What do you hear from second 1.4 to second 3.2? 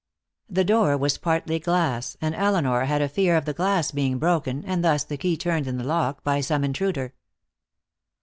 glass, and Elinor had a